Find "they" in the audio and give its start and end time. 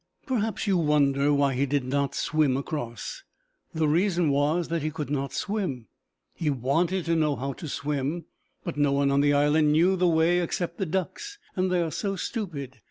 11.71-11.83